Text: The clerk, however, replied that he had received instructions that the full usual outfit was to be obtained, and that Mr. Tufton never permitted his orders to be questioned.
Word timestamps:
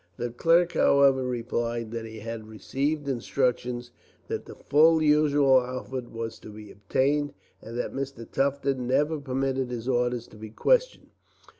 The 0.17 0.31
clerk, 0.31 0.71
however, 0.73 1.21
replied 1.23 1.91
that 1.91 2.05
he 2.07 2.21
had 2.21 2.47
received 2.47 3.07
instructions 3.07 3.91
that 4.29 4.45
the 4.45 4.55
full 4.55 4.99
usual 4.99 5.59
outfit 5.59 6.09
was 6.09 6.39
to 6.39 6.49
be 6.49 6.71
obtained, 6.71 7.33
and 7.61 7.77
that 7.77 7.93
Mr. 7.93 8.27
Tufton 8.27 8.87
never 8.87 9.19
permitted 9.19 9.69
his 9.69 9.87
orders 9.87 10.27
to 10.29 10.37
be 10.37 10.49
questioned. 10.49 11.11